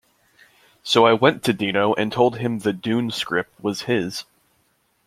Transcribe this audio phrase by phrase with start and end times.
[0.81, 4.25] So I went to Dino and told him the "Dune" script was his.